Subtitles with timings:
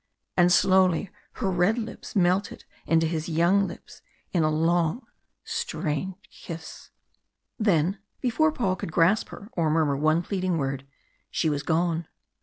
[0.35, 4.01] And slowly her red lips melted into his young lips
[4.33, 5.05] in a long,
[5.43, 6.89] strange kiss.
[7.59, 10.87] Then, before Paul could grasp her, or murmur one pleading word,
[11.29, 12.07] she was gone.